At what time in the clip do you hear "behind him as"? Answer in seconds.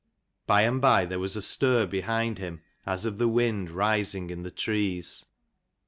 1.85-3.05